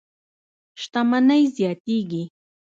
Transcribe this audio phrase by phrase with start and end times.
[0.81, 2.23] شتمنۍ زیاتېږي.